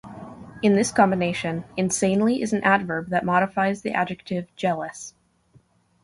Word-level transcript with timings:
In 0.63 0.75
this 0.75 0.91
combination, 0.91 1.63
"insanely" 1.77 2.41
is 2.41 2.53
an 2.53 2.63
adverb 2.63 3.09
that 3.09 3.23
modifies 3.23 3.83
the 3.83 3.91
adjective 3.91 4.47
"jealous". 4.55 5.13